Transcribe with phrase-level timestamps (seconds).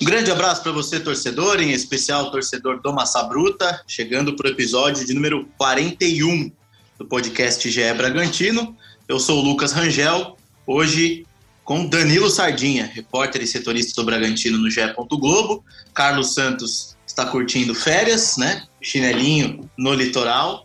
[0.00, 4.50] Um grande abraço para você, torcedor, em especial torcedor do Massa Bruta, chegando para o
[4.50, 6.52] episódio de número 41
[6.98, 8.76] do podcast GE Bragantino.
[9.08, 10.36] Eu sou o Lucas Rangel,
[10.66, 11.26] hoje
[11.64, 14.80] com Danilo Sardinha, repórter e setorista do Bragantino no GE.
[15.08, 15.64] Globo.
[15.94, 18.64] Carlos Santos está curtindo férias, né?
[18.82, 20.63] Chinelinho no litoral,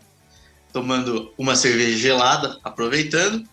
[0.72, 3.44] tomando uma cerveja gelada, aproveitando.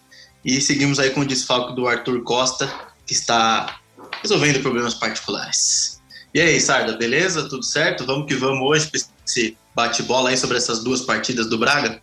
[0.44, 2.72] E seguimos aí com o desfalque do Arthur Costa,
[3.06, 3.80] que está
[4.22, 6.02] resolvendo problemas particulares.
[6.34, 7.50] E aí, Sarda, beleza?
[7.50, 8.06] Tudo certo?
[8.06, 12.00] Vamos que vamos hoje para esse bate-bola aí sobre essas duas partidas do Braga?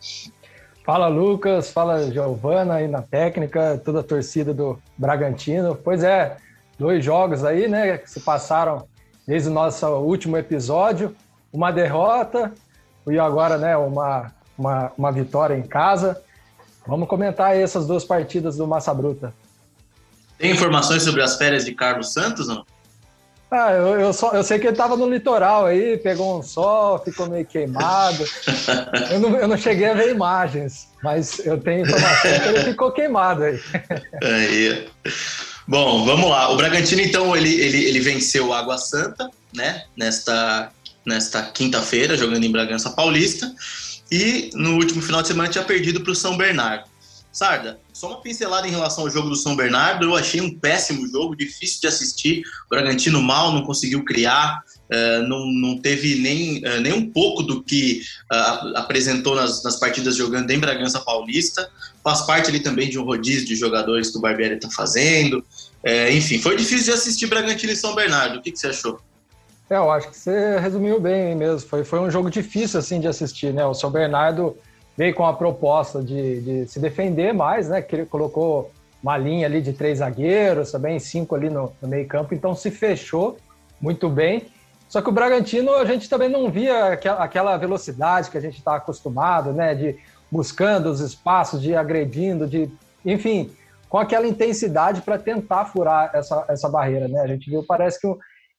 [0.84, 1.70] Fala, Lucas.
[1.70, 5.74] Fala, Giovana aí na técnica, toda a torcida do Bragantino.
[5.74, 6.36] Pois é,
[6.78, 8.86] dois jogos aí, né, que se passaram
[9.26, 11.14] desde o nosso último episódio.
[11.52, 12.52] Uma derrota
[13.06, 16.20] e agora, né, uma, uma, uma vitória em casa.
[16.86, 19.34] Vamos comentar aí essas duas partidas do Massa Bruta.
[20.38, 22.64] Tem informações sobre as férias de Carlos Santos, não?
[23.50, 26.98] Ah, eu, eu, só, eu sei que ele estava no litoral aí, pegou um sol,
[26.98, 28.24] ficou meio queimado.
[29.12, 32.90] eu, não, eu não cheguei a ver imagens, mas eu tenho informação que ele ficou
[32.90, 33.60] queimado aí.
[34.22, 34.88] aí.
[35.68, 36.50] Bom, vamos lá.
[36.50, 39.84] O Bragantino, então, ele, ele, ele venceu o Água Santa, né?
[39.96, 40.72] Nesta,
[41.06, 43.54] nesta quinta-feira, jogando em Bragança Paulista.
[44.10, 46.84] E no último final de semana tinha perdido para o São Bernardo.
[47.34, 50.04] Sarda, só uma pincelada em relação ao jogo do São Bernardo.
[50.04, 52.44] Eu achei um péssimo jogo, difícil de assistir.
[52.66, 57.42] O Bragantino mal, não conseguiu criar, uh, não, não teve nem, uh, nem um pouco
[57.42, 61.68] do que uh, apresentou nas, nas partidas jogando em Bragança Paulista.
[62.04, 65.44] Faz parte ali também de um rodízio de jogadores que o Barbieri está fazendo.
[66.12, 68.38] enfim, foi difícil de assistir Bragantino e São Bernardo.
[68.38, 69.00] O que, que você achou?
[69.70, 71.68] É, eu acho que você resumiu bem mesmo.
[71.68, 73.64] Foi, foi um jogo difícil assim de assistir, né?
[73.64, 74.56] O São Bernardo
[74.96, 77.80] veio com a proposta de, de se defender mais, né?
[77.80, 78.70] Que ele colocou
[79.02, 82.70] uma linha ali de três zagueiros, também cinco ali no, no meio campo, então se
[82.70, 83.36] fechou
[83.78, 84.46] muito bem.
[84.88, 88.76] Só que o Bragantino a gente também não via aquela velocidade que a gente está
[88.76, 89.74] acostumado, né?
[89.74, 89.96] De
[90.30, 92.70] buscando os espaços, de agredindo, de
[93.04, 93.50] enfim,
[93.88, 97.20] com aquela intensidade para tentar furar essa, essa barreira, né?
[97.20, 98.06] A gente viu, parece que,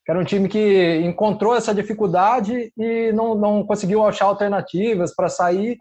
[0.05, 5.29] que era um time que encontrou essa dificuldade e não, não conseguiu achar alternativas para
[5.29, 5.77] sair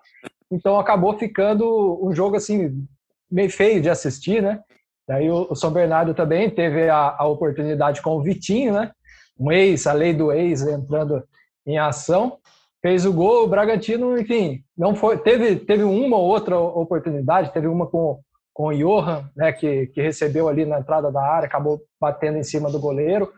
[0.50, 2.86] então acabou ficando um jogo assim
[3.30, 4.60] meio feio de assistir, né?
[5.06, 8.92] Daí o, São Bernardo também teve a, a, oportunidade com o Vitinho, né?
[9.38, 11.22] Um ex, a lei do ex entrando
[11.66, 12.38] em ação,
[12.80, 13.44] fez o gol.
[13.44, 18.20] O Bragantino, enfim, não foi, teve teve uma ou outra oportunidade, teve uma com
[18.52, 19.52] com o Johan, né?
[19.52, 23.32] Que que recebeu ali na entrada da área, acabou batendo em cima do goleiro.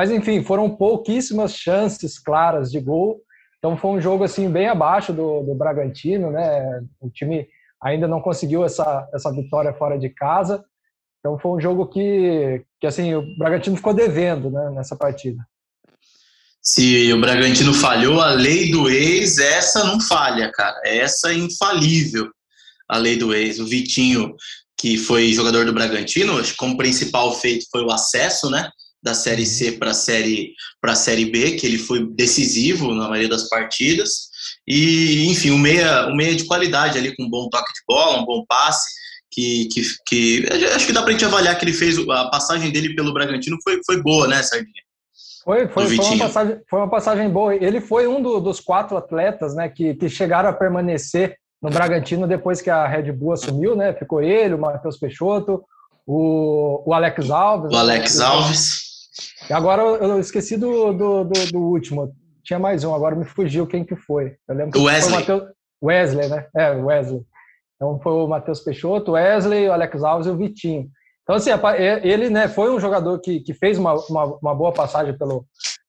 [0.00, 3.20] Mas enfim, foram pouquíssimas chances claras de gol
[3.60, 6.82] então foi um jogo assim bem abaixo do, do Bragantino, né?
[6.98, 7.46] O time
[7.80, 10.64] ainda não conseguiu essa, essa vitória fora de casa.
[11.18, 15.46] Então foi um jogo que, que assim o Bragantino ficou devendo, né, nessa partida.
[16.62, 20.80] Se o Bragantino falhou, a lei do ex, essa não falha, cara.
[20.84, 22.30] Essa é infalível,
[22.88, 23.58] a lei do ex.
[23.58, 24.34] O Vitinho,
[24.78, 28.70] que foi jogador do Bragantino, acho que como principal feito foi o acesso, né?
[29.02, 33.28] Da Série C para a série, a série B, que ele foi decisivo na maioria
[33.28, 34.30] das partidas.
[34.66, 38.20] E, enfim, um meia, um meia de qualidade ali, com um bom toque de bola,
[38.20, 38.90] um bom passe,
[39.30, 42.70] que, que, que acho que dá para a gente avaliar que ele fez, a passagem
[42.70, 44.82] dele pelo Bragantino foi, foi boa, né, Sardinha?
[45.44, 47.54] Foi, foi, foi, uma passagem, foi uma passagem boa.
[47.54, 52.26] Ele foi um do, dos quatro atletas né, que, que chegaram a permanecer no Bragantino
[52.26, 53.92] depois que a Red Bull assumiu, né?
[53.94, 55.62] Ficou ele, o Matheus Peixoto,
[56.06, 57.72] o, o Alex Alves.
[57.72, 58.24] O Alex né?
[58.24, 58.89] Alves.
[59.48, 62.12] E agora eu esqueci do, do, do, do, último.
[62.42, 64.36] Tinha mais um, agora me fugiu quem que foi.
[64.48, 65.02] Eu lembro que Wesley.
[65.02, 66.46] Foi o Mateus, Wesley, né?
[66.56, 67.22] É, Wesley.
[67.76, 70.88] Então foi o Matheus Peixoto, Wesley, o Alex Alves e o Vitinho.
[71.22, 71.50] Então, assim,
[72.02, 75.46] ele né, foi um jogador que, que fez uma, uma, uma, boa passagem pelo,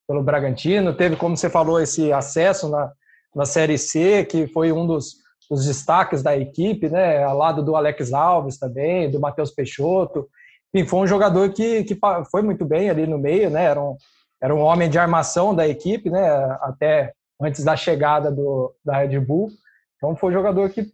[0.08, 2.92] pelo Bragantino, teve, como você falou, esse acesso na,
[3.36, 5.16] na Série C, que foi um dos,
[5.50, 10.30] dos destaques da equipe, né, ao lado do Alex Alves também, do Matheus Peixoto.
[10.74, 11.98] Enfim, foi um jogador que, que
[12.30, 13.66] foi muito bem ali no meio, né?
[13.66, 13.98] Era um,
[14.42, 16.30] era um homem de armação da equipe, né?
[16.62, 19.50] Até antes da chegada do, da Red Bull.
[19.98, 20.92] Então foi um jogador que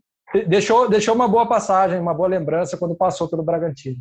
[0.48, 3.98] deixou, deixou uma boa passagem, uma boa lembrança quando passou pelo Bragantino.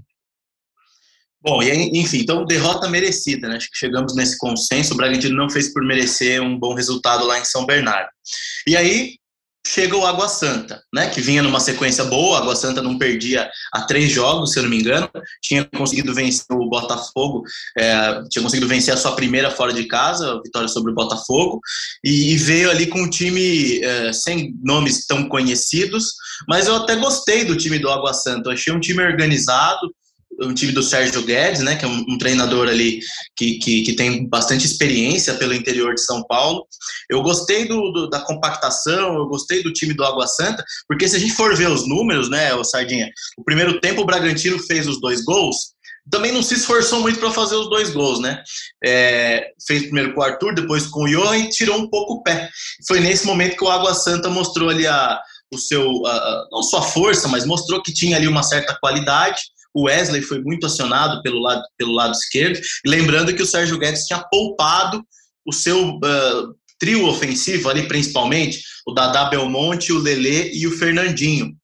[1.42, 3.56] Bom, e enfim, então derrota merecida, né?
[3.56, 4.94] Acho que chegamos nesse consenso.
[4.94, 8.08] O Bragantino não fez por merecer um bom resultado lá em São Bernardo.
[8.66, 9.16] E aí
[9.66, 11.08] chega o Água Santa, né?
[11.10, 14.62] Que vinha numa sequência boa, a Água Santa não perdia há três jogos, se eu
[14.62, 15.10] não me engano,
[15.42, 17.42] tinha conseguido vencer o Botafogo,
[17.76, 21.60] é, tinha conseguido vencer a sua primeira fora de casa, a vitória sobre o Botafogo,
[22.04, 26.12] e, e veio ali com um time é, sem nomes tão conhecidos,
[26.48, 29.90] mas eu até gostei do time do Água Santa, eu achei um time organizado,
[30.40, 33.00] um time do Sérgio Guedes, né, que é um, treinador ali
[33.34, 36.66] que, que, que, tem bastante experiência pelo interior de São Paulo.
[37.08, 41.16] Eu gostei do, do, da compactação, eu gostei do time do Água Santa, porque se
[41.16, 43.08] a gente for ver os números, né, o Sardinha,
[43.38, 45.74] o primeiro tempo o Bragantino fez os dois gols,
[46.10, 48.40] também não se esforçou muito para fazer os dois gols, né?
[48.84, 52.22] É, fez primeiro com o Arthur, depois com o Johan e tirou um pouco o
[52.22, 52.48] pé.
[52.86, 55.20] Foi nesse momento que o Água Santa mostrou ali a,
[55.52, 59.40] o seu, a, não sua força, mas mostrou que tinha ali uma certa qualidade
[59.76, 62.58] o Wesley foi muito acionado pelo lado, pelo lado esquerdo.
[62.86, 65.04] Lembrando que o Sérgio Guedes tinha poupado
[65.44, 71.56] o seu uh, trio ofensivo ali, principalmente, o Dadá Belmonte, o Lelê e o Fernandinho.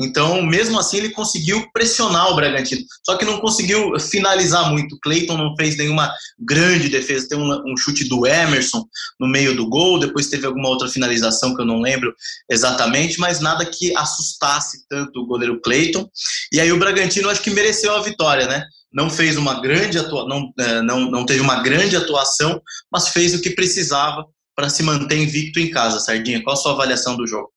[0.00, 2.80] Então, mesmo assim, ele conseguiu pressionar o Bragantino.
[3.04, 4.98] Só que não conseguiu finalizar muito.
[5.02, 7.28] Cleiton não fez nenhuma grande defesa.
[7.28, 8.82] Tem um, um, chute do Emerson
[9.18, 9.98] no meio do gol.
[9.98, 12.14] Depois teve alguma outra finalização que eu não lembro
[12.50, 16.08] exatamente, mas nada que assustasse tanto o goleiro Cleiton.
[16.50, 18.64] E aí o Bragantino acho que mereceu a vitória, né?
[18.90, 23.34] Não fez uma grande atuação, não, é, não, não teve uma grande atuação, mas fez
[23.34, 24.24] o que precisava
[24.60, 25.98] para se manter invicto em casa.
[25.98, 27.48] Sardinha, qual a sua avaliação do jogo?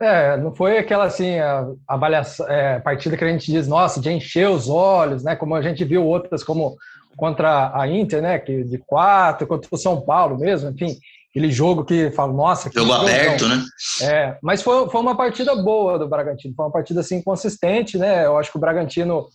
[0.00, 4.08] É, não foi aquela assim, a avaliação, é, partida que a gente diz, nossa, de
[4.10, 5.34] encher os olhos, né?
[5.34, 6.76] Como a gente viu outras, como
[7.16, 8.38] contra a Inter, né?
[8.38, 10.96] Que de quatro, contra o São Paulo mesmo, enfim,
[11.30, 13.60] aquele jogo que fala, nossa, jogo aberto, né?
[14.02, 18.26] É, mas foi, foi uma partida boa do Bragantino, foi uma partida assim consistente, né?
[18.26, 19.26] Eu acho que o Bragantino,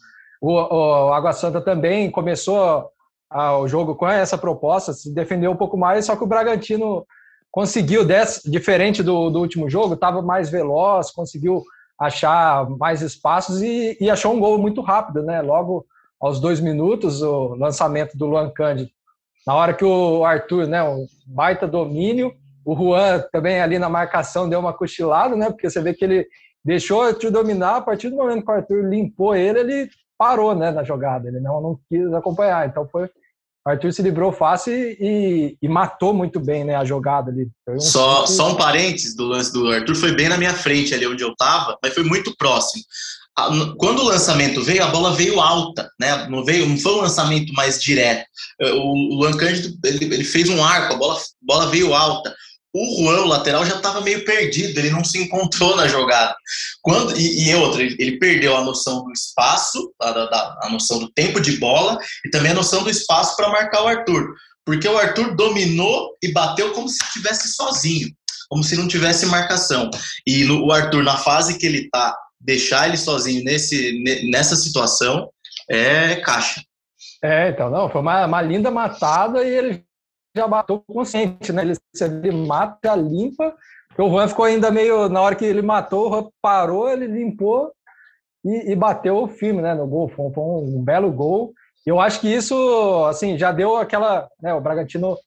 [0.42, 2.93] o, o Água Santa também começou
[3.34, 7.06] a, o jogo com essa proposta, se defendeu um pouco mais, só que o Bragantino
[7.52, 8.06] conseguiu,
[8.46, 11.64] diferente do, do último jogo, estava mais veloz, conseguiu
[12.00, 15.42] achar mais espaços e, e, achou um gol muito rápido, né?
[15.42, 15.86] Logo
[16.20, 18.90] aos dois minutos, o lançamento do Luan Cândido.
[19.46, 22.34] Na hora que o Arthur, né, um baita domínio,
[22.66, 25.50] o Juan também ali na marcação deu uma cochilada, né?
[25.50, 26.28] Porque você vê que ele
[26.64, 30.56] deixou o Arthur dominar, a partir do momento que o Arthur limpou ele, ele parou,
[30.56, 32.68] né, na jogada, ele não, não quis acompanhar.
[32.68, 33.10] Então foi
[33.66, 37.48] o Arthur se livrou fácil e, e, matou muito bem né, a jogada ali.
[37.68, 41.08] Um só, só um parênteses do lance do Arthur, foi bem na minha frente ali
[41.08, 42.84] onde eu estava, mas foi muito próximo.
[43.78, 46.28] Quando o lançamento veio, a bola veio alta, né?
[46.30, 48.26] Não veio, não foi um lançamento mais direto.
[48.62, 52.36] O Luan Cândido ele, ele fez um arco, a bola, a bola veio alta
[52.74, 56.36] o Juan, o lateral, já estava meio perdido, ele não se encontrou na jogada.
[56.82, 60.98] Quando, e, e outra, ele, ele, perdeu a noção do espaço, a, a, a, noção
[60.98, 64.34] do tempo de bola e também a noção do espaço para marcar o Arthur.
[64.66, 68.10] Porque o Arthur dominou e bateu como se estivesse sozinho,
[68.50, 69.92] como se não tivesse marcação.
[70.26, 75.30] E no, o Arthur, na fase que ele está, deixar ele sozinho nesse, nessa situação
[75.70, 76.62] é caixa.
[77.24, 79.86] É, então, não, foi uma, uma linda matada e ele
[80.36, 81.62] já matou consciente, né?
[81.62, 83.54] Ele, ele mata, limpa.
[83.98, 85.08] O Juan ficou ainda meio.
[85.08, 87.72] Na hora que ele matou, o Juan parou, ele limpou
[88.44, 89.74] e, e bateu o filme, né?
[89.74, 90.10] No gol.
[90.10, 91.54] Foi, foi um, um, belo gol.
[91.86, 94.28] Eu acho que isso, assim, já deu aquela.
[94.42, 95.18] Né, o Bragantino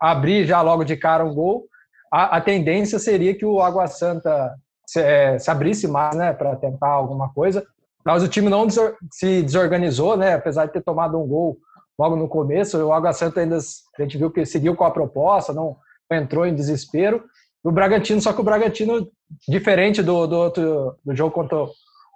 [0.00, 1.66] abrir já logo de cara um gol.
[2.12, 4.54] A, a tendência seria que o Água Santa
[4.86, 6.32] se, é, se abrisse mais, né?
[6.32, 7.64] Para tentar alguma coisa.
[8.04, 10.34] Mas o time não se desorganizou, né?
[10.34, 11.58] Apesar de ter tomado um gol
[11.98, 12.78] logo no começo.
[12.78, 15.76] O Água Santa ainda a gente viu que seguiu com a proposta, não
[16.10, 17.24] entrou em desespero.
[17.64, 19.08] O Bragantino, só que o Bragantino,
[19.48, 21.56] diferente do, do, outro, do jogo contra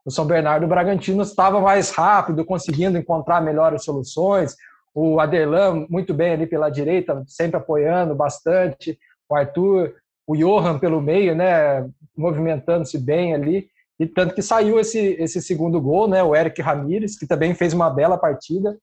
[0.05, 4.55] o São Bernardo, o Bragantino estava mais rápido, conseguindo encontrar melhores soluções.
[4.95, 8.99] O Aderlan, muito bem ali pela direita, sempre apoiando bastante.
[9.29, 9.95] O Arthur,
[10.27, 13.69] o Johan pelo meio, né, movimentando-se bem ali.
[13.99, 17.73] E tanto que saiu esse, esse segundo gol, né, o Eric Ramírez, que também fez
[17.73, 18.79] uma bela partida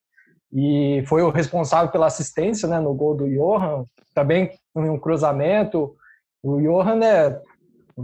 [0.52, 5.94] e foi o responsável pela assistência né, no gol do Johan, também um cruzamento.
[6.42, 7.40] O Johan né,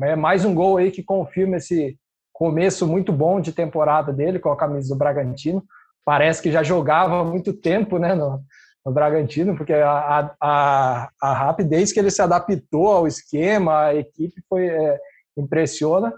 [0.03, 1.97] é mais um gol aí que confirma esse
[2.33, 5.63] começo muito bom de temporada dele com a camisa do Bragantino.
[6.05, 8.43] Parece que já jogava há muito tempo né, no,
[8.85, 14.43] no Bragantino, porque a, a, a, rapidez que ele se adaptou ao esquema, a equipe
[14.49, 14.99] foi é,
[15.37, 16.13] impressiona.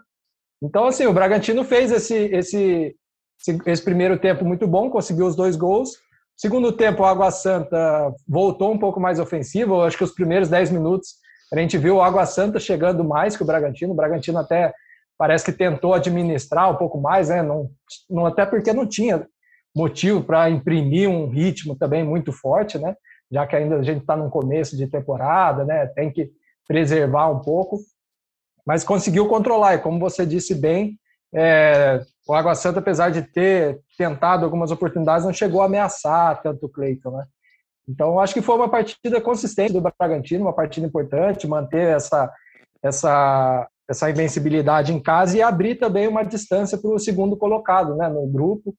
[0.61, 2.97] Então, assim, o Bragantino fez esse, esse,
[3.67, 5.91] esse primeiro tempo muito bom, conseguiu os dois gols,
[6.37, 9.83] Segundo tempo, o Água Santa voltou um pouco mais ofensivo.
[9.83, 11.15] acho que os primeiros 10 minutos
[11.53, 13.93] a gente viu o Água Santa chegando mais que o Bragantino.
[13.93, 14.75] O Bragantino até
[15.17, 17.43] parece que tentou administrar um pouco mais, né?
[17.43, 17.71] Não,
[18.11, 19.27] não até porque não tinha
[19.75, 22.97] motivo para imprimir um ritmo também muito forte, né?
[23.31, 25.87] Já que ainda a gente está no começo de temporada, né?
[25.87, 26.31] Tem que
[26.67, 27.79] preservar um pouco.
[28.67, 29.75] mas conseguiu controlar.
[29.75, 30.99] E como você disse bem,
[31.35, 36.67] é, o Água Santa, apesar de ter tentado algumas oportunidades, não chegou a ameaçar tanto
[36.67, 37.25] o Cleiton, né?
[37.89, 42.33] Então, acho que foi uma partida consistente do Bragantino, uma partida importante, manter essa,
[42.83, 48.09] essa, essa invencibilidade em casa e abrir também uma distância para o segundo colocado né,
[48.09, 48.75] no grupo.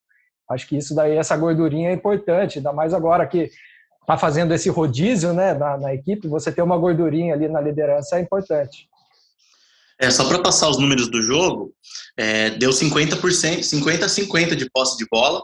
[0.50, 3.50] Acho que isso daí, essa gordurinha é importante, ainda mais agora que
[4.02, 8.18] está fazendo esse rodízio né, na, na, equipe, você ter uma gordurinha ali na liderança
[8.18, 8.90] é importante.
[10.00, 11.74] É, só para passar os números do jogo,
[12.18, 15.44] é, deu 50%, 50 a 50 de posse de bola,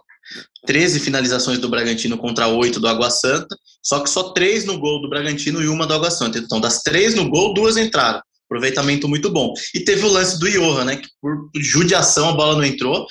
[0.66, 5.02] 13 finalizações do Bragantino contra 8 do Água Santa, só que só 3 no gol
[5.02, 6.38] do Bragantino e uma do Água Santa.
[6.38, 8.22] Então, das 3 no gol, duas entraram.
[8.46, 9.54] Aproveitamento muito bom.
[9.74, 10.96] E teve o lance do Johan, né?
[10.98, 13.08] Que por judiação a bola não entrou.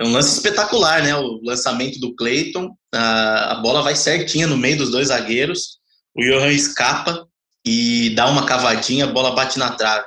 [0.00, 1.14] É um lance espetacular, né?
[1.14, 2.70] O lançamento do Cleiton.
[2.94, 5.78] A, a bola vai certinha no meio dos dois zagueiros.
[6.16, 7.26] O Johan escapa
[7.64, 10.06] e dá uma cavadinha, a bola bate na trave.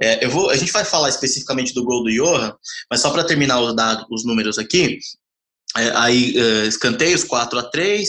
[0.00, 2.54] É, eu vou, a gente vai falar especificamente do gol do Johan,
[2.90, 4.98] mas só para terminar os, dados, os números aqui,
[5.76, 8.08] é, aí uh, escanteios 4 a 3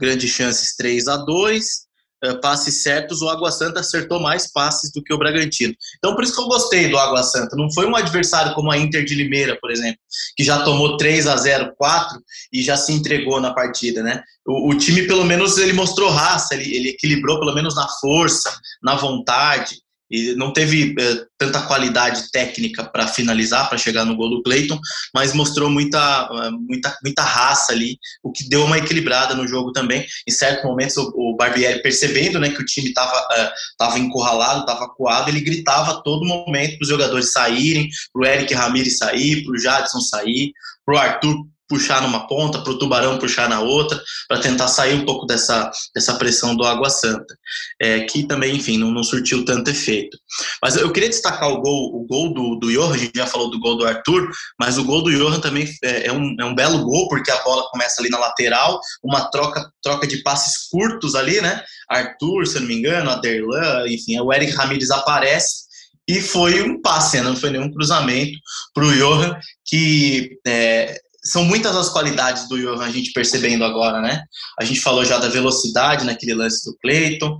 [0.00, 4.90] grandes chances 3 a 2 uh, é, passes certos, o Água Santa acertou mais passes
[4.92, 5.74] do que o Bragantino.
[5.98, 7.54] Então, por isso que eu gostei do Água Santa.
[7.54, 9.98] Não foi um adversário como a Inter de Limeira, por exemplo,
[10.36, 12.18] que já tomou 3 a 0 4
[12.50, 14.22] e já se entregou na partida, né?
[14.46, 18.58] O, o time, pelo menos, ele mostrou raça, ele, ele equilibrou, pelo menos, na força,
[18.82, 19.76] na vontade
[20.10, 24.78] e não teve eh, tanta qualidade técnica para finalizar, para chegar no gol do Cleiton,
[25.12, 29.72] mas mostrou muita, eh, muita, muita raça ali, o que deu uma equilibrada no jogo
[29.72, 30.06] também.
[30.26, 34.60] Em certos momentos, o, o Barbieri percebendo né, que o time estava uh, tava encurralado,
[34.60, 38.98] estava acuado, ele gritava a todo momento para os jogadores saírem, para o Eric Ramirez
[38.98, 40.52] sair, para o Jadson sair,
[40.84, 44.94] para o Arthur puxar numa ponta, para o tubarão puxar na outra, para tentar sair
[44.94, 47.36] um pouco dessa, dessa pressão do Água Santa,
[47.80, 50.16] é, que também, enfim, não, não, surtiu tanto efeito.
[50.62, 53.50] Mas eu queria destacar o gol, o gol do, do Johan, a gente já falou
[53.50, 56.54] do gol do Arthur, mas o gol do Johan também é, é, um, é um
[56.54, 61.14] belo gol, porque a bola começa ali na lateral, uma troca, troca de passes curtos
[61.14, 61.62] ali, né?
[61.88, 65.66] Arthur, se eu não me engano, Aderlan, enfim, o Eric Ramirez aparece,
[66.08, 67.24] e foi um passe, né?
[67.24, 68.38] não foi nenhum cruzamento
[68.72, 74.00] para o Johan, que é, são muitas as qualidades do Johan a gente percebendo agora,
[74.00, 74.22] né?
[74.58, 77.38] A gente falou já da velocidade naquele lance do Cleiton,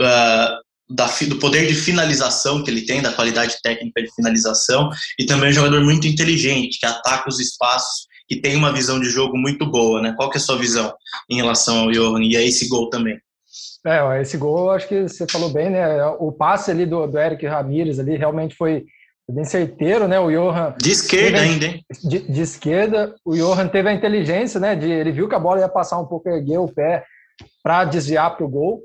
[0.00, 5.26] uh, da, do poder de finalização que ele tem, da qualidade técnica de finalização, e
[5.26, 9.36] também um jogador muito inteligente, que ataca os espaços e tem uma visão de jogo
[9.36, 10.14] muito boa, né?
[10.16, 10.92] Qual que é a sua visão
[11.30, 13.18] em relação ao Johan e a esse gol também?
[13.86, 16.04] É, esse gol, acho que você falou bem, né?
[16.18, 18.84] O passe ali do, do Eric Ramírez ali realmente foi
[19.32, 20.18] bem certeiro, né?
[20.18, 20.74] O Johan.
[20.80, 21.84] De esquerda ainda, hein?
[22.02, 23.14] De, de, esquerda.
[23.24, 24.74] O Johan teve a inteligência, né?
[24.74, 27.04] De, ele viu que a bola ia passar um pouco, ergueu o pé
[27.62, 28.82] para desviar para o gol.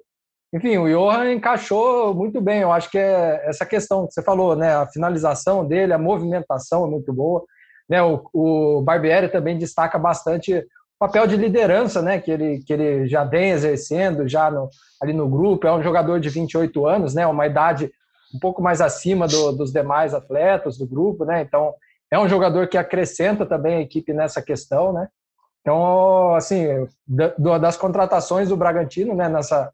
[0.53, 2.59] Enfim, o Johan encaixou muito bem.
[2.59, 4.75] Eu acho que é essa questão que você falou, né?
[4.75, 7.43] A finalização dele, a movimentação é muito boa.
[7.89, 8.03] Né?
[8.03, 10.63] O, o Barbieri também destaca bastante o
[11.00, 12.19] papel de liderança, né?
[12.19, 14.69] Que ele, que ele já vem exercendo já no,
[15.01, 15.65] ali no grupo.
[15.65, 17.25] É um jogador de 28 anos, né?
[17.25, 17.89] Uma idade
[18.34, 21.42] um pouco mais acima do, dos demais atletas do grupo, né?
[21.42, 21.74] Então,
[22.12, 25.08] é um jogador que acrescenta também a equipe nessa questão, né?
[25.62, 26.68] Então, assim,
[27.08, 29.72] das contratações do Bragantino, né, nessa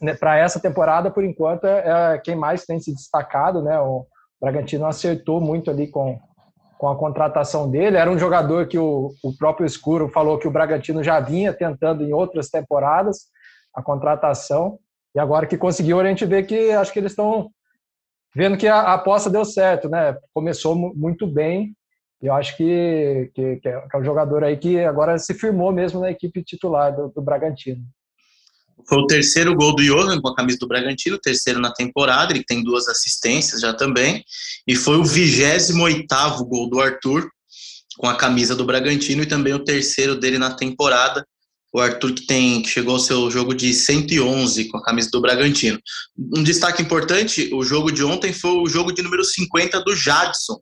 [0.00, 3.78] né, para essa temporada, por enquanto, é, é quem mais tem se destacado, né?
[3.80, 4.06] O
[4.40, 6.18] Bragantino acertou muito ali com,
[6.78, 7.96] com a contratação dele.
[7.96, 12.02] Era um jogador que o, o próprio Escuro falou que o Bragantino já vinha tentando
[12.02, 13.26] em outras temporadas
[13.74, 14.78] a contratação.
[15.14, 17.50] E agora que conseguiu, a gente vê que acho que eles estão
[18.34, 20.16] vendo que a, a aposta deu certo, né?
[20.32, 21.74] Começou muito bem.
[22.22, 25.72] E eu acho que, que, é, que, é, um jogador aí que agora se firmou
[25.72, 27.82] mesmo na equipe titular do, do Bragantino.
[28.88, 32.44] Foi o terceiro gol do Johan com a camisa do Bragantino, terceiro na temporada, ele
[32.44, 34.24] tem duas assistências já também.
[34.66, 37.28] E foi o 28 gol do Arthur
[37.98, 41.24] com a camisa do Bragantino e também o terceiro dele na temporada
[41.72, 45.20] o Arthur que tem que chegou ao seu jogo de 111 com a camisa do
[45.20, 45.80] Bragantino.
[46.36, 50.60] Um destaque importante, o jogo de ontem foi o jogo de número 50 do Jadson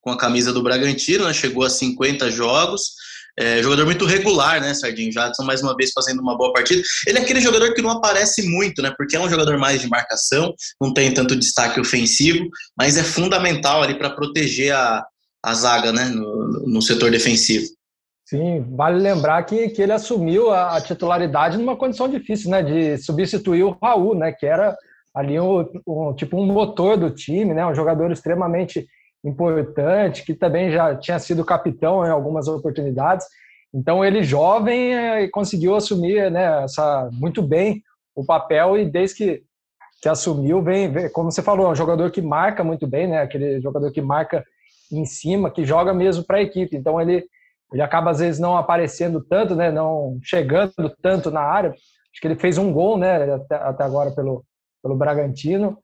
[0.00, 1.32] com a camisa do Bragantino, né?
[1.32, 2.92] chegou a 50 jogos.
[3.38, 5.10] É, jogador muito regular, né, Sardinho?
[5.10, 6.82] Jadson mais uma vez fazendo uma boa partida.
[7.06, 8.92] Ele é aquele jogador que não aparece muito, né?
[8.94, 13.82] Porque é um jogador mais de marcação, não tem tanto destaque ofensivo, mas é fundamental
[13.82, 15.02] ali para proteger a,
[15.42, 17.66] a zaga, né, no, no setor defensivo.
[18.32, 22.62] Sim, vale lembrar que, que ele assumiu a, a, titularidade numa condição difícil, né?
[22.62, 24.32] De substituir o Raul, né?
[24.32, 24.74] Que era
[25.14, 27.66] ali um, um, tipo um motor do time, né?
[27.66, 28.86] Um jogador extremamente
[29.22, 33.26] importante, que também já tinha sido capitão em algumas oportunidades.
[33.70, 36.64] Então ele jovem é, conseguiu assumir, né?
[36.64, 37.82] Essa muito bem
[38.14, 39.42] o papel e desde que
[40.00, 43.20] que assumiu, vem, vem, como você falou, é um jogador que marca muito bem, né?
[43.20, 44.42] Aquele jogador que marca
[44.90, 46.74] em cima, que joga mesmo para a equipe.
[46.74, 47.24] Então ele,
[47.72, 49.70] ele acaba às vezes não aparecendo tanto, né?
[49.70, 51.70] Não chegando tanto na área.
[51.70, 53.32] Acho que ele fez um gol, né?
[53.34, 54.44] Até, até agora pelo,
[54.82, 55.78] pelo Bragantino.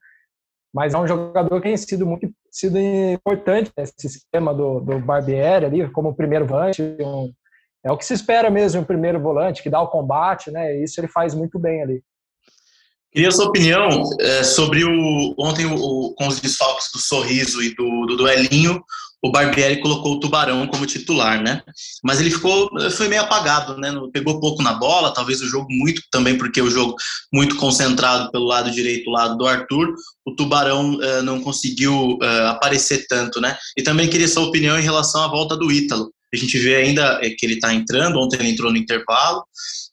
[0.73, 5.65] Mas é um jogador que tem sido muito sido importante nesse esquema do, do Barbieri
[5.65, 6.81] ali, como primeiro volante.
[6.81, 7.31] Um,
[7.85, 10.81] é o que se espera mesmo, um primeiro volante, que dá o combate, né?
[10.83, 12.03] Isso ele faz muito bem ali.
[13.11, 18.05] Queria sua opinião é, sobre o ontem o, com os desfalques do Sorriso e do,
[18.05, 18.83] do Duelinho,
[19.21, 21.61] o Barbieri colocou o Tubarão como titular, né?
[22.03, 23.91] Mas ele ficou, foi meio apagado, né?
[24.13, 26.95] Pegou pouco na bola, talvez o jogo muito também porque o jogo
[27.33, 29.93] muito concentrado pelo lado direito, lado do Arthur.
[30.25, 33.57] O Tubarão uh, não conseguiu uh, aparecer tanto, né?
[33.77, 36.11] E também queria sua opinião em relação à volta do Ítalo.
[36.33, 39.43] A gente vê ainda que ele está entrando, ontem ele entrou no intervalo,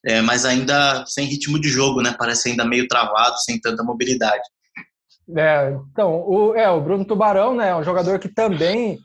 [0.05, 2.15] é, mas ainda sem ritmo de jogo, né?
[2.17, 4.43] Parece ainda meio travado, sem tanta mobilidade.
[5.37, 8.99] É, então, o, é, o Bruno Tubarão, né, é um jogador que também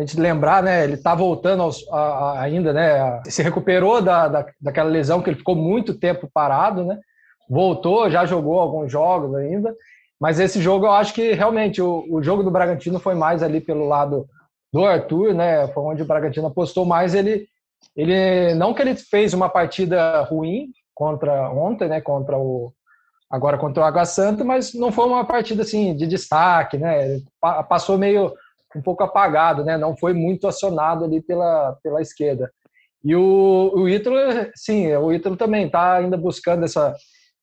[0.00, 4.28] a gente lembrar, né, ele está voltando aos, a, a, ainda, né, se recuperou da,
[4.28, 6.98] da, daquela lesão que ele ficou muito tempo parado, né,
[7.48, 9.74] voltou, já jogou alguns jogos ainda,
[10.18, 13.60] mas esse jogo eu acho que realmente o, o jogo do Bragantino foi mais ali
[13.60, 14.26] pelo lado
[14.72, 17.46] do Arthur, né, foi onde o Bragantino apostou mais, ele,
[17.94, 22.72] ele não que ele fez uma partida ruim contra ontem, né, contra o
[23.30, 27.24] agora contra o Água Santa, mas não foi uma partida assim de destaque, né, ele
[27.68, 28.32] passou meio
[28.76, 29.76] um pouco apagado, né?
[29.76, 32.50] Não foi muito acionado ali pela, pela esquerda.
[33.02, 34.16] E o, o Ítalo,
[34.54, 36.94] sim, o Ítalo também está ainda buscando essa,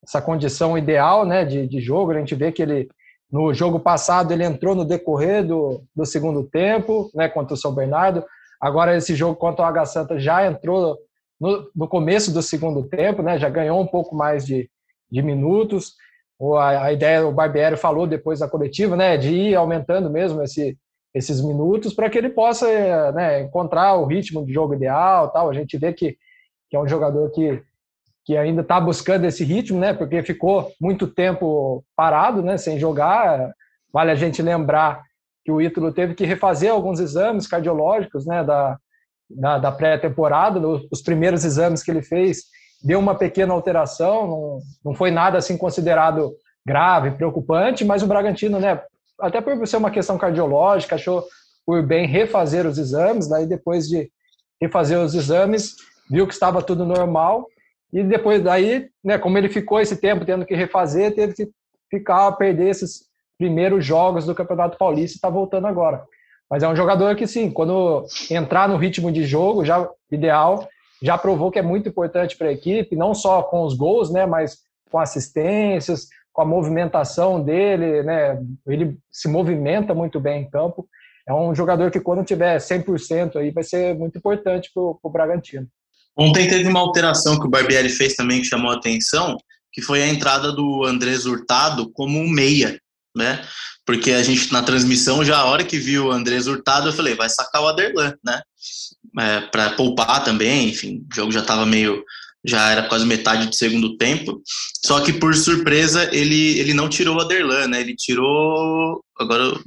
[0.03, 2.11] essa condição ideal né, de, de jogo.
[2.11, 2.87] A gente vê que ele,
[3.31, 7.73] no jogo passado, ele entrou no decorrer do, do segundo tempo, né, contra o São
[7.73, 8.23] Bernardo.
[8.61, 10.97] Agora, esse jogo contra o Água Santa já entrou
[11.39, 14.69] no, no começo do segundo tempo, né, já ganhou um pouco mais de,
[15.11, 15.93] de minutos.
[16.59, 20.77] A, a ideia, o Barbieri falou depois da coletiva, né, de ir aumentando mesmo esse,
[21.13, 25.49] esses minutos para que ele possa né, encontrar o ritmo de jogo ideal tal.
[25.49, 26.17] A gente vê que,
[26.69, 27.61] que é um jogador que,
[28.25, 33.51] que ainda está buscando esse ritmo, né, porque ficou muito tempo parado, né, sem jogar.
[33.91, 35.01] Vale a gente lembrar
[35.43, 38.77] que o Ítalo teve que refazer alguns exames cardiológicos né, da,
[39.29, 40.59] da, da pré-temporada.
[40.91, 42.43] Os primeiros exames que ele fez
[42.83, 46.33] deu uma pequena alteração, não, não foi nada assim considerado
[46.65, 48.81] grave, preocupante, mas o Bragantino, né,
[49.19, 51.23] até por ser uma questão cardiológica, achou
[51.65, 54.09] por bem refazer os exames, daí depois de
[54.61, 55.75] refazer os exames,
[56.09, 57.47] viu que estava tudo normal,
[57.91, 61.49] e depois daí, né, como ele ficou esse tempo tendo que refazer, teve que
[61.89, 63.05] ficar perder esses
[63.37, 66.03] primeiros jogos do Campeonato Paulista e está voltando agora.
[66.49, 70.67] Mas é um jogador que sim, quando entrar no ritmo de jogo, já ideal,
[71.01, 74.25] já provou que é muito importante para a equipe, não só com os gols, né,
[74.25, 78.39] mas com assistências, com a movimentação dele, né?
[78.67, 80.87] Ele se movimenta muito bem em campo.
[81.27, 85.67] É um jogador que quando tiver 100% aí vai ser muito importante para o Bragantino.
[86.15, 89.35] Ontem teve uma alteração que o Barbieri fez também que chamou a atenção,
[89.73, 92.79] que foi a entrada do Andrés Hurtado como um meia,
[93.15, 93.43] né?
[93.83, 97.15] Porque a gente na transmissão já a hora que viu o Andrés Hurtado eu falei,
[97.15, 98.41] vai sacar o Aderlan, né?
[99.19, 102.03] É, para poupar também, enfim, o jogo já estava meio
[102.47, 104.41] já era quase metade do segundo tempo.
[104.85, 107.81] Só que por surpresa ele, ele não tirou o Aderlan, né?
[107.81, 109.03] Ele tirou.
[109.19, 109.59] Agora.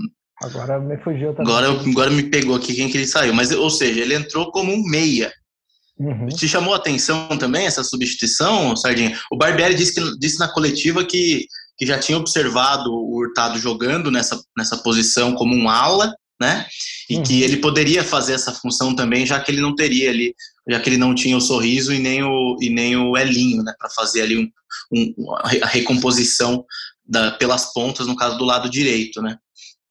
[0.43, 1.53] Agora me fugiu também.
[1.53, 3.35] Agora, agora me pegou aqui quem que ele saiu.
[3.35, 5.31] Mas, ou seja, ele entrou como um meia.
[5.99, 6.29] Uhum.
[6.29, 9.19] Te chamou a atenção também essa substituição, Sardinha?
[9.31, 11.45] O Barbieri disse, que, disse na coletiva que,
[11.77, 16.67] que já tinha observado o Hurtado jogando nessa, nessa posição como um ala, né?
[17.11, 17.23] E uhum.
[17.23, 20.35] que ele poderia fazer essa função também, já que ele não teria ali
[20.71, 23.75] já que ele não tinha o sorriso e nem o, e nem o Elinho, né,
[23.79, 24.49] para fazer ali um,
[24.93, 26.65] um, a recomposição
[27.05, 29.37] da, pelas pontas, no caso do lado direito, né?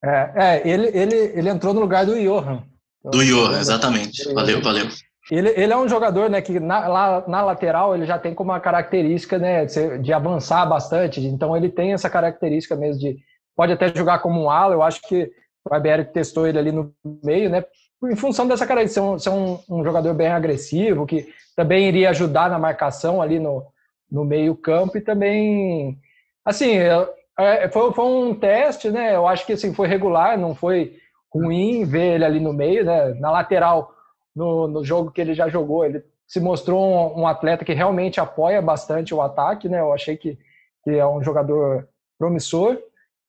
[0.03, 2.63] É, é ele, ele, ele entrou no lugar do Johan.
[3.03, 4.23] Do Johan, exatamente.
[4.33, 4.87] Valeu, valeu.
[5.29, 8.51] Ele, ele é um jogador né, que na, lá, na lateral ele já tem como
[8.51, 13.17] uma característica né, de, de, avançar bastante, então ele tem essa característica mesmo de
[13.55, 14.73] pode até jogar como um ala.
[14.73, 15.29] Eu acho que
[15.69, 17.63] o IBR testou ele ali no meio, né?
[18.03, 22.09] Em função dessa característica, ser, um, ser um, um, jogador bem agressivo, que também iria
[22.11, 23.65] ajudar na marcação ali no,
[24.09, 25.99] no meio campo e também,
[26.45, 30.55] assim, é, é, foi, foi um teste, né, eu acho que assim, foi regular, não
[30.55, 30.97] foi
[31.33, 33.93] ruim ver ele ali no meio, né, na lateral,
[34.35, 38.19] no, no jogo que ele já jogou, ele se mostrou um, um atleta que realmente
[38.19, 40.37] apoia bastante o ataque, né, eu achei que,
[40.83, 42.77] que é um jogador promissor,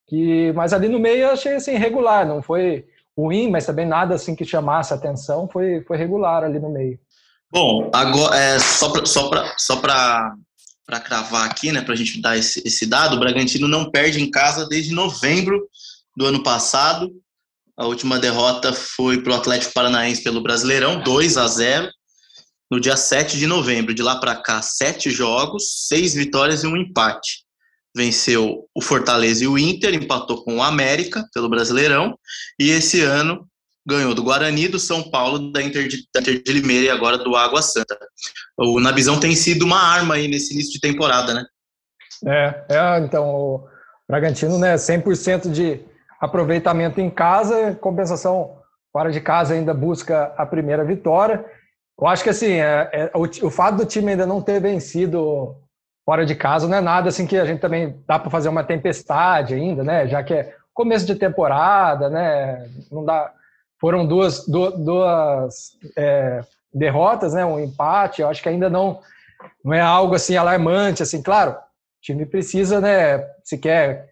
[0.06, 4.14] que, mas ali no meio eu achei assim, regular, não foi ruim, mas também nada
[4.14, 6.98] assim que chamasse atenção, foi, foi regular ali no meio.
[7.52, 12.36] Bom, agora é, só para só só para cravar aqui, né, para a gente dar
[12.36, 15.68] esse, esse dado, o Bragantino não perde em casa desde novembro
[16.16, 17.10] do ano passado.
[17.76, 21.90] A última derrota foi para o Atlético Paranaense pelo Brasileirão, 2 a 0
[22.70, 23.94] no dia 7 de novembro.
[23.94, 27.44] De lá para cá, sete jogos, seis vitórias e um empate.
[27.96, 32.16] Venceu o Fortaleza e o Inter, empatou com o América pelo Brasileirão,
[32.58, 33.46] e esse ano
[33.86, 37.18] ganhou do Guarani, do São Paulo, da Inter de, da Inter de Limeira e agora
[37.18, 37.98] do Água Santa.
[38.56, 41.44] O Nabizão tem sido uma arma aí nesse início de temporada, né?
[42.26, 43.68] É, é então o
[44.08, 45.80] Bragantino, né, 100% de
[46.20, 48.58] aproveitamento em casa, compensação
[48.92, 51.44] fora de casa ainda busca a primeira vitória.
[51.98, 55.54] Eu acho que assim, é, é, o, o, fato do time ainda não ter vencido
[56.10, 58.64] fora de casa não é nada assim que a gente também dá para fazer uma
[58.64, 60.08] tempestade ainda, né?
[60.08, 62.68] Já que é começo de temporada, né?
[62.90, 63.32] Não dá.
[63.80, 65.54] Foram duas, duas, duas
[65.96, 66.40] é,
[66.74, 67.44] derrotas, né?
[67.44, 68.22] Um empate.
[68.22, 68.98] Eu acho que ainda não
[69.64, 71.22] não é algo assim alarmante, assim.
[71.22, 71.56] Claro, o
[72.02, 73.24] time precisa, né?
[73.44, 74.08] Se quer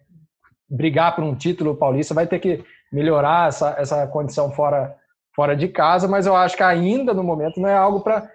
[0.69, 4.95] brigar por um título paulista, vai ter que melhorar essa, essa condição fora
[5.35, 8.31] fora de casa, mas eu acho que ainda no momento não é algo para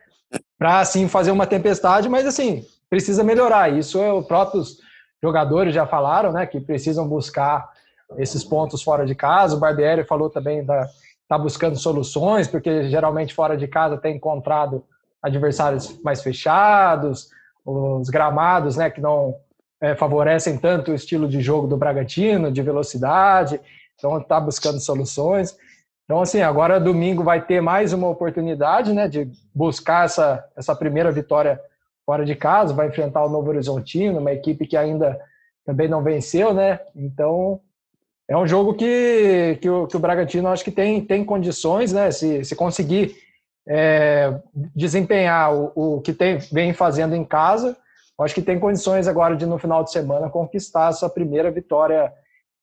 [0.59, 2.63] para assim fazer uma tempestade, mas assim
[2.95, 3.73] precisa melhorar.
[3.73, 4.79] Isso é, os próprios
[5.21, 7.69] jogadores já falaram, né, que precisam buscar
[8.17, 9.57] esses pontos fora de casa.
[9.57, 10.87] O Barbieri falou também da
[11.27, 14.85] tá buscando soluções, porque geralmente fora de casa tem encontrado
[15.21, 17.31] adversários mais fechados,
[17.65, 19.35] os gramados, né, que não
[19.81, 23.61] é, favorecem tanto o estilo de jogo do Bragantino, de velocidade.
[23.97, 25.57] Então está buscando soluções.
[26.05, 31.11] Então, assim, agora domingo vai ter mais uma oportunidade, né, de buscar essa, essa primeira
[31.11, 31.59] vitória
[32.05, 35.19] fora de casa, vai enfrentar o Novo Horizontino, uma equipe que ainda
[35.65, 37.61] também não venceu, né, então
[38.29, 42.11] é um jogo que, que, o, que o Bragantino acho que tem, tem condições, né,
[42.11, 43.15] se, se conseguir
[43.67, 44.35] é,
[44.75, 47.77] desempenhar o, o que tem, vem fazendo em casa,
[48.21, 52.13] acho que tem condições agora de no final de semana conquistar essa primeira vitória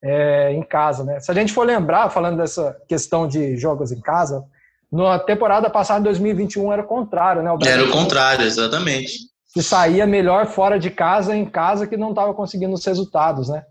[0.01, 1.19] é, em casa, né?
[1.19, 4.43] Se a gente for lembrar, falando dessa questão de jogos em casa,
[4.91, 7.51] na temporada passada, em 2021, era o contrário, né?
[7.51, 9.31] O era o contrário, exatamente.
[9.54, 13.64] Se saía melhor fora de casa, em casa, que não estava conseguindo os resultados, né?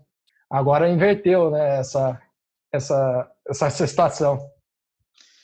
[0.49, 1.79] Agora inverteu, né?
[1.79, 2.21] Essa,
[2.71, 4.39] essa, essa situação.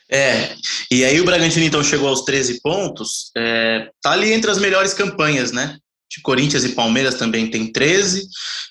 [0.10, 0.56] É,
[0.92, 4.94] e aí o Bragantino então chegou aos 13 pontos, é, tá ali entre as melhores
[4.94, 5.78] campanhas, né?
[6.10, 8.28] de Corinthians e Palmeiras também tem 13.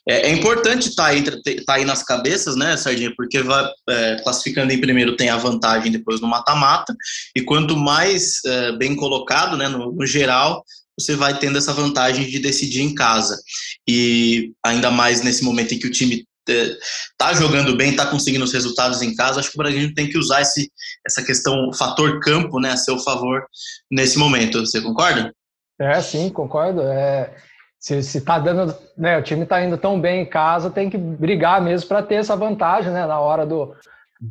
[0.09, 1.23] É, é importante estar tá aí,
[1.65, 3.13] tá aí nas cabeças, né, Sardinha?
[3.17, 6.95] Porque vai, é, classificando em primeiro tem a vantagem depois no mata-mata,
[7.37, 10.65] e quanto mais é, bem colocado, né, no, no, geral,
[10.99, 13.39] você vai tendo essa vantagem de decidir em casa.
[13.87, 18.45] E ainda mais nesse momento em que o time está é, jogando bem, está conseguindo
[18.45, 20.71] os resultados em casa, acho que o Brasil tem que usar esse,
[21.07, 23.45] essa questão, fator campo, né, a seu favor
[23.91, 24.61] nesse momento.
[24.61, 25.33] Você concorda?
[25.79, 26.83] É, sim, concordo.
[26.83, 27.35] É,
[27.79, 30.97] se, se tá dando, né, o time está indo tão bem em casa, tem que
[30.97, 33.75] brigar mesmo para ter essa vantagem, né, na hora do,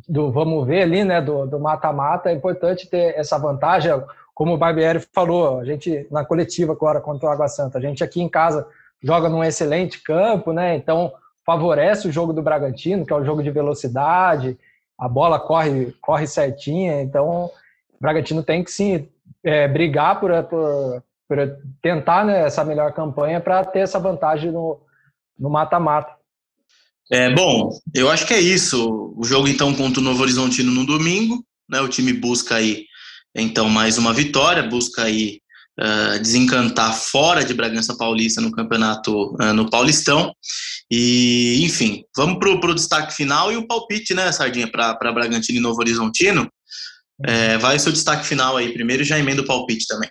[0.08, 3.92] do vamos ver ali, né, do mata-mata, é importante ter essa vantagem.
[4.36, 8.04] Como o Barbieri falou, a gente na coletiva agora contra o Água Santa, a gente
[8.04, 8.68] aqui em casa
[9.02, 11.10] joga num excelente campo, né, então
[11.44, 14.58] favorece o jogo do Bragantino, que é o jogo de velocidade,
[14.98, 17.50] a bola corre, corre certinha, então o
[17.98, 19.08] Bragantino tem que sim
[19.42, 24.78] é, brigar por, por, para tentar né, essa melhor campanha para ter essa vantagem no
[25.38, 26.14] mata-mata.
[27.10, 29.14] É, bom, eu acho que é isso.
[29.16, 31.80] O jogo então contra o Novo Horizontino no domingo, né?
[31.80, 32.84] O time busca aí
[33.42, 35.40] então mais uma vitória, busca aí
[35.80, 40.32] uh, desencantar fora de Bragança Paulista no campeonato uh, no Paulistão.
[40.90, 45.62] E enfim, vamos para o destaque final e o palpite, né, Sardinha, para Bragantino e
[45.62, 46.48] Novo Horizontino.
[47.24, 50.10] É, vai o seu destaque final aí primeiro e já emenda o palpite também.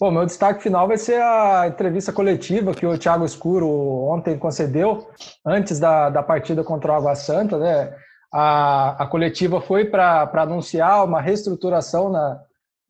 [0.00, 3.68] Bom, meu destaque final vai ser a entrevista coletiva que o Thiago Escuro
[4.10, 5.10] ontem concedeu,
[5.44, 7.94] antes da, da partida contra o Água Santa, né?
[8.32, 12.40] A, a coletiva foi para anunciar uma reestruturação na,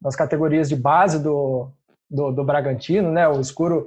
[0.01, 1.71] nas categorias de base do,
[2.11, 3.29] do, do Bragantino, né?
[3.29, 3.87] O Escuro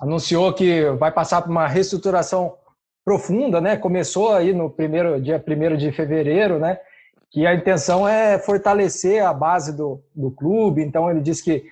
[0.00, 2.54] anunciou que vai passar por uma reestruturação
[3.04, 3.76] profunda, né?
[3.76, 6.78] Começou aí no primeiro dia 1 de fevereiro, né?
[7.30, 10.82] Que a intenção é fortalecer a base do, do clube.
[10.82, 11.64] Então ele disse que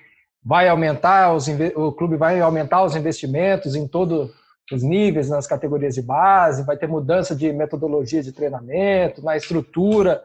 [0.43, 4.31] vai aumentar os o clube vai aumentar os investimentos em todos
[4.71, 10.23] os níveis nas categorias de base, vai ter mudança de metodologia de treinamento, na estrutura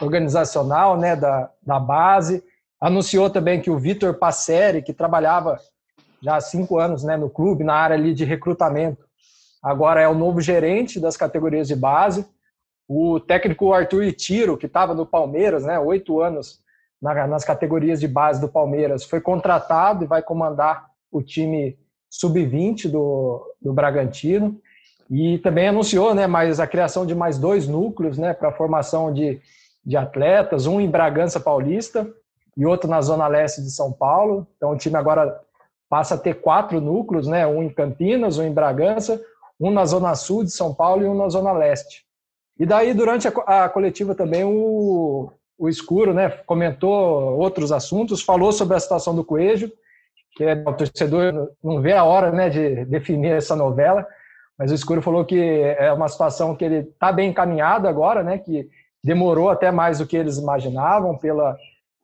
[0.00, 2.44] organizacional, né, da, da base.
[2.80, 5.58] Anunciou também que o Vitor Passeri, que trabalhava
[6.22, 9.04] já há cinco anos, né, no clube na área ali de recrutamento,
[9.62, 12.26] agora é o novo gerente das categorias de base.
[12.86, 16.60] O técnico Arthur Itiro, que estava no Palmeiras, né, oito anos
[17.00, 21.78] nas categorias de base do Palmeiras, foi contratado e vai comandar o time
[22.10, 24.60] sub-20 do, do Bragantino.
[25.10, 29.12] E também anunciou né, mais a criação de mais dois núcleos né, para a formação
[29.12, 29.40] de,
[29.84, 32.06] de atletas, um em Bragança Paulista
[32.56, 34.46] e outro na Zona Leste de São Paulo.
[34.56, 35.40] Então o time agora
[35.88, 39.20] passa a ter quatro núcleos, né, um em Campinas, um em Bragança,
[39.58, 42.04] um na Zona Sul de São Paulo e um na Zona Leste.
[42.58, 48.52] E daí, durante a, a coletiva também, o, o Escuro né, comentou outros assuntos, falou
[48.52, 49.72] sobre a situação do Coelho,
[50.32, 54.06] que é, o torcedor não vê a hora né, de definir essa novela,
[54.58, 58.38] mas o Escuro falou que é uma situação que ele está bem encaminhado agora, né,
[58.38, 58.68] que
[59.02, 61.56] demorou até mais do que eles imaginavam, pela,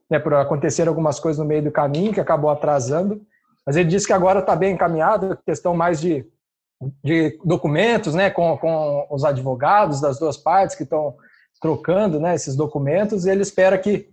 [0.09, 3.21] né, por acontecer algumas coisas no meio do caminho, que acabou atrasando,
[3.67, 6.25] mas ele disse que agora está bem encaminhado, questão mais de
[7.03, 11.17] de documentos, né, com, com os advogados das duas partes que estão
[11.61, 14.09] trocando, né, esses documentos, e ele espera que,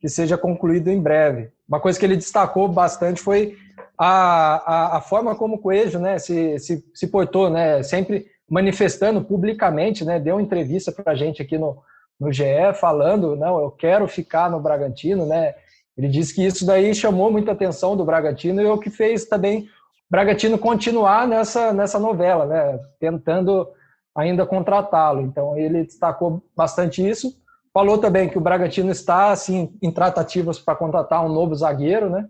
[0.00, 1.50] que seja concluído em breve.
[1.70, 3.56] Uma coisa que ele destacou bastante foi
[3.96, 9.22] a, a, a forma como o Coelho, né, se, se, se portou, né, sempre manifestando
[9.22, 11.78] publicamente, né, deu entrevista para a gente aqui no,
[12.18, 15.54] no GE falando, não, eu quero ficar no Bragantino, né,
[15.96, 19.26] ele disse que isso daí chamou muita atenção do Bragantino e é o que fez
[19.26, 19.68] também
[20.10, 22.80] Bragantino continuar nessa, nessa novela, né?
[22.98, 23.68] Tentando
[24.12, 25.20] ainda contratá-lo.
[25.20, 27.32] Então ele destacou bastante isso.
[27.72, 32.28] Falou também que o Bragantino está assim em tratativas para contratar um novo zagueiro, né?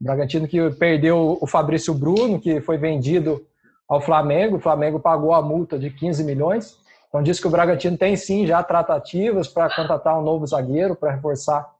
[0.00, 3.46] O Bragantino que perdeu o Fabrício Bruno, que foi vendido
[3.88, 4.56] ao Flamengo.
[4.56, 6.76] O Flamengo pagou a multa de 15 milhões.
[7.08, 11.12] Então diz que o Bragantino tem sim já tratativas para contratar um novo zagueiro para
[11.12, 11.70] reforçar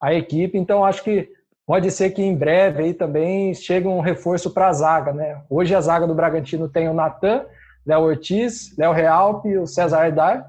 [0.00, 0.56] a equipe.
[0.56, 1.28] Então acho que
[1.66, 5.40] pode ser que em breve aí também chegue um reforço para a zaga, né?
[5.50, 7.44] Hoje a zaga do Bragantino tem o Natan,
[7.84, 10.48] Léo Ortiz, Léo Realpe e o César Dar,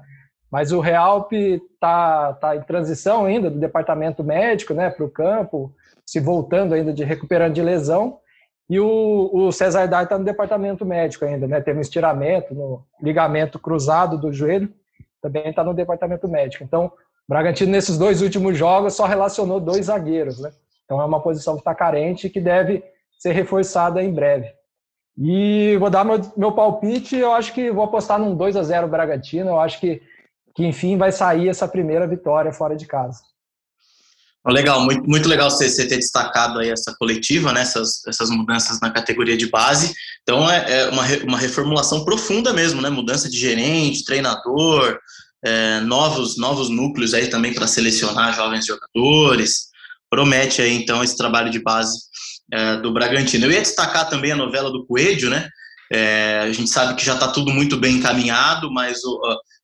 [0.50, 5.72] mas o Realpe está tá em transição ainda do departamento médico, né, para o campo,
[6.04, 8.18] se voltando ainda de recuperando de lesão.
[8.70, 11.58] E o, o César Dar está no departamento médico ainda, né?
[11.60, 14.70] Teve um estiramento no ligamento cruzado do joelho,
[15.22, 16.64] também está no departamento médico.
[16.64, 16.92] Então, o
[17.28, 20.50] Bragantino nesses dois últimos jogos só relacionou dois zagueiros, né?
[20.84, 22.82] Então é uma posição que está carente e que deve
[23.18, 24.48] ser reforçada em breve.
[25.18, 28.88] E vou dar meu, meu palpite, eu acho que vou apostar num 2 a 0
[28.88, 30.00] Bragantino, eu acho que,
[30.58, 33.20] que enfim vai sair essa primeira vitória fora de casa.
[34.44, 38.80] Legal, muito, muito legal você, você, ter destacado aí essa coletiva, né, essas, essas mudanças
[38.80, 39.94] na categoria de base.
[40.22, 42.90] Então é, é uma, uma reformulação profunda mesmo, né?
[42.90, 44.98] Mudança de gerente, treinador,
[45.44, 49.68] é, novos, novos núcleos aí também para selecionar jovens jogadores
[50.10, 51.98] promete aí então esse trabalho de base
[52.52, 53.46] é, do Bragantino.
[53.46, 55.48] Eu ia destacar também a novela do Coelho, né?
[55.92, 59.20] É, a gente sabe que já está tudo muito bem encaminhado, mas o,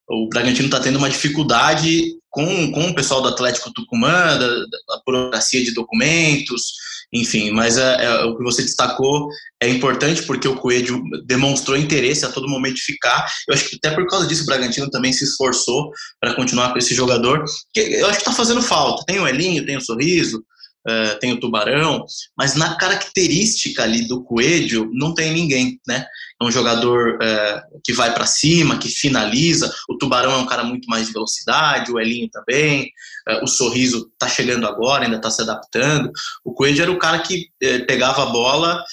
[0.09, 5.03] o Bragantino está tendo uma dificuldade com, com o pessoal do Atlético Tucumã, da, da
[5.07, 6.73] burocracia de documentos,
[7.13, 9.29] enfim, mas é, é, o que você destacou
[9.63, 13.33] é importante porque o Coelho demonstrou interesse a todo momento de ficar.
[13.49, 16.79] Eu acho que até por causa disso o Bragantino também se esforçou para continuar com
[16.79, 19.05] esse jogador, que eu acho que está fazendo falta.
[19.07, 20.45] Tem o Elinho, tem o Sorriso,
[20.89, 22.05] uh, tem o Tubarão,
[22.37, 26.07] mas na característica ali do Coelho não tem ninguém, né?
[26.41, 29.73] É um jogador uh, que vai para cima, que finaliza.
[29.89, 32.91] O Tubarão é um cara muito mais de velocidade, o Elinho também.
[33.29, 36.11] Uh, o Sorriso está chegando agora, ainda está se adaptando.
[36.45, 37.49] O Coelho era o cara que
[37.87, 38.85] pegava a bola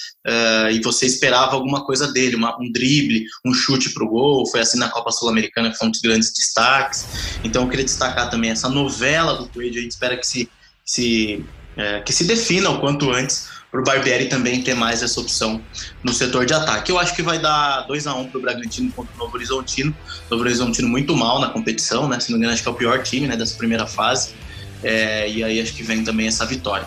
[0.70, 4.48] e você esperava alguma coisa dele, uma, um drible, um chute para o gol.
[4.50, 7.06] Foi assim na Copa Sul-Americana, que foi um dos grandes destaques.
[7.44, 9.78] Então eu queria destacar também essa novela do Coelho.
[9.78, 10.48] A gente espera que se,
[10.84, 11.44] se
[11.76, 15.60] é, que se defina o quanto antes para o Barbieri também ter mais essa opção
[16.04, 16.92] no setor de ataque.
[16.92, 19.34] Eu acho que vai dar 2 a 1 um para o Bragantino contra o Novo
[19.34, 19.96] Horizontino.
[20.28, 22.20] O Novo Horizontino muito mal na competição, né?
[22.20, 24.34] Se não me engano, acho que é o pior time né, dessa primeira fase.
[24.82, 26.86] É, e aí acho que vem também essa vitória.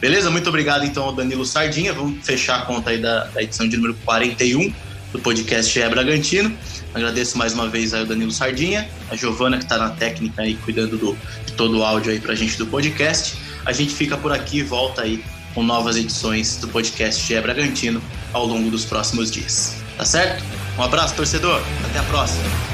[0.00, 0.30] Beleza?
[0.30, 1.92] Muito obrigado então ao Danilo Sardinha.
[1.92, 4.72] Vamos fechar a conta aí da, da edição de número 41
[5.12, 6.56] do podcast É Bragantino.
[6.94, 10.54] Agradeço mais uma vez aí o Danilo Sardinha, a Giovana que está na técnica aí
[10.56, 13.36] cuidando do, de todo o áudio aí pra gente do podcast.
[13.64, 18.02] A gente fica por aqui e volta aí com novas edições do podcast GE Bragantino
[18.32, 19.76] ao longo dos próximos dias.
[19.96, 20.42] Tá certo?
[20.78, 21.60] Um abraço, torcedor.
[21.84, 22.71] Até a próxima.